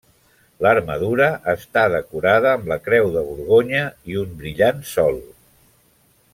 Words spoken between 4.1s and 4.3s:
i